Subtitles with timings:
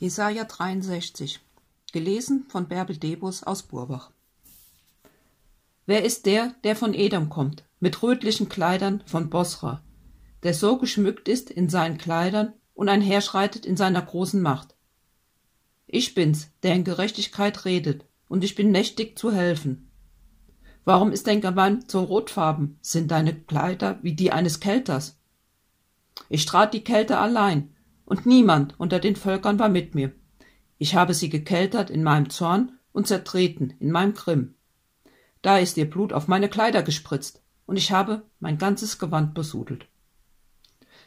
[0.00, 1.40] Jesaja 63,
[1.92, 4.10] gelesen von Bärbel Debus aus Burbach.
[5.84, 9.82] Wer ist der, der von Edom kommt, mit rötlichen Kleidern von Bosra,
[10.42, 14.74] der so geschmückt ist in seinen Kleidern und einherschreitet in seiner großen Macht?
[15.86, 19.90] Ich bin's, der in Gerechtigkeit redet, und ich bin mächtig zu helfen.
[20.86, 22.78] Warum ist dein Gewand so rotfarben?
[22.80, 25.18] Sind deine Kleider wie die eines Kelters?
[26.30, 27.74] Ich trat die Kälte allein,
[28.10, 30.10] und niemand unter den Völkern war mit mir.
[30.78, 34.56] Ich habe sie gekeltert in meinem Zorn und zertreten in meinem Grimm.
[35.42, 39.86] Da ist ihr Blut auf meine Kleider gespritzt, und ich habe mein ganzes Gewand besudelt.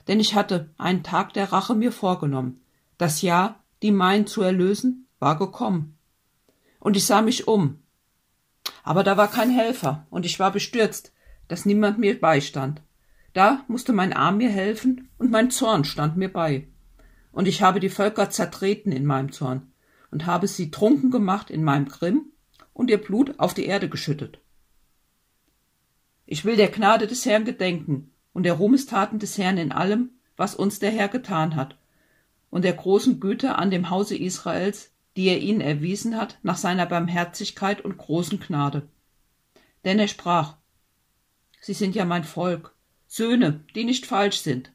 [0.08, 2.61] Denn ich hatte einen Tag der Rache mir vorgenommen.
[2.97, 5.97] Das Jahr, die mein zu erlösen, war gekommen.
[6.80, 7.80] Und ich sah mich um.
[8.81, 11.11] Aber da war kein Helfer, und ich war bestürzt,
[11.49, 12.81] dass niemand mir beistand.
[13.33, 16.70] Da musste mein Arm mir helfen, und mein Zorn stand mir bei
[17.34, 19.73] und ich habe die Völker zertreten in meinem Zorn
[20.12, 22.32] und habe sie trunken gemacht in meinem Grimm
[22.72, 24.40] und ihr Blut auf die Erde geschüttet.
[26.25, 30.56] Ich will der Gnade des Herrn gedenken und der Ruhmestaten des Herrn in allem, was
[30.56, 31.78] uns der Herr getan hat,
[32.50, 36.86] und der großen Güte an dem Hause Israels, die er ihnen erwiesen hat nach seiner
[36.86, 38.88] Barmherzigkeit und großen Gnade.
[39.86, 40.58] Denn er sprach,
[41.62, 42.75] Sie sind ja mein Volk,
[43.08, 44.72] Söhne, die nicht falsch sind.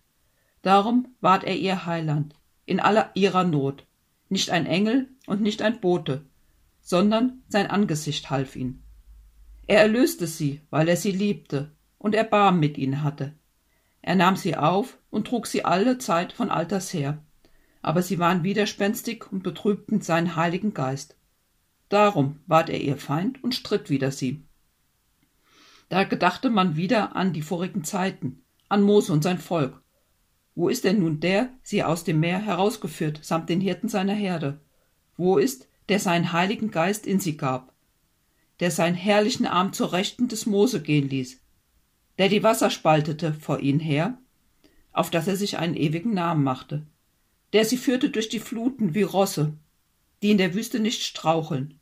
[0.62, 2.37] Darum ward er ihr Heiland
[2.68, 3.86] in aller ihrer Not.
[4.28, 6.26] Nicht ein Engel und nicht ein Bote,
[6.82, 8.82] sondern sein Angesicht half ihnen.
[9.66, 13.34] Er erlöste sie, weil er sie liebte und Erbarm mit ihnen hatte.
[14.02, 17.24] Er nahm sie auf und trug sie alle Zeit von alters her.
[17.80, 21.16] Aber sie waren widerspenstig und betrübten seinen heiligen Geist.
[21.88, 24.44] Darum ward er ihr Feind und stritt wider sie.
[25.88, 29.80] Da gedachte man wieder an die vorigen Zeiten, an Mose und sein Volk,
[30.58, 34.60] wo ist denn nun der, sie aus dem Meer herausgeführt, samt den Hirten seiner Herde?
[35.16, 37.72] Wo ist, der seinen heiligen Geist in sie gab?
[38.58, 41.40] Der seinen herrlichen Arm zur Rechten des Mose gehen ließ?
[42.18, 44.18] Der die Wasser spaltete vor ihnen her,
[44.90, 46.84] auf dass er sich einen ewigen Namen machte?
[47.52, 49.56] Der sie führte durch die Fluten wie Rosse,
[50.22, 51.78] die in der Wüste nicht straucheln?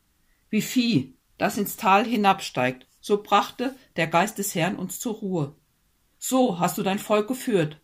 [0.50, 5.56] Wie Vieh, das ins Tal hinabsteigt, so brachte der Geist des Herrn uns zur Ruhe.
[6.18, 7.80] So hast du dein Volk geführt,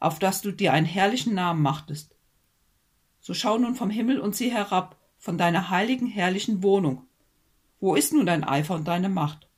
[0.00, 2.14] auf das du dir einen herrlichen Namen machtest.
[3.20, 7.06] So schau nun vom Himmel und sieh herab von deiner heiligen, herrlichen Wohnung.
[7.80, 9.48] Wo ist nun dein Eifer und deine Macht?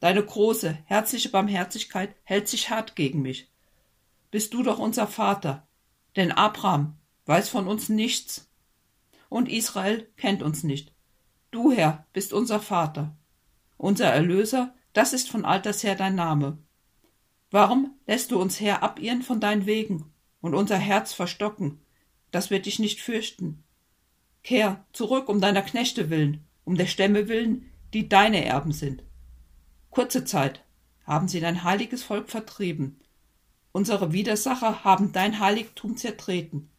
[0.00, 3.50] Deine große, herzliche Barmherzigkeit hält sich hart gegen mich.
[4.30, 5.66] Bist du doch unser Vater,
[6.16, 6.96] denn Abraham
[7.26, 8.50] weiß von uns nichts.
[9.28, 10.92] Und Israel kennt uns nicht.
[11.50, 13.16] Du, Herr, bist unser Vater.
[13.76, 16.58] Unser Erlöser, das ist von alters her dein Name.
[17.54, 21.78] Warum lässt du uns Herr abirren von deinen Wegen und unser Herz verstocken,
[22.32, 23.62] dass wir dich nicht fürchten?
[24.42, 29.04] Kehr zurück um deiner Knechte willen, um der Stämme willen, die deine Erben sind.
[29.90, 30.64] Kurze Zeit
[31.06, 32.98] haben sie dein heiliges Volk vertrieben.
[33.70, 36.70] Unsere Widersacher haben dein Heiligtum zertreten.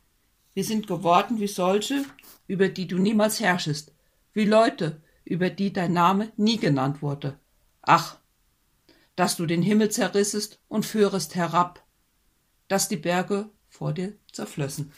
[0.56, 2.03] Wir sind geworden wie solche,
[2.47, 3.94] über die du niemals herrschest,
[4.34, 7.40] wie Leute, über die dein Name nie genannt wurde.
[7.81, 8.18] Ach,
[9.16, 11.86] dass du den Himmel zerrissest und führest herab,
[12.68, 14.92] dass die Berge vor dir zerflössen.